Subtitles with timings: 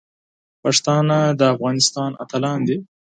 [0.61, 2.77] پښتانه د افغانستان اتلان دي.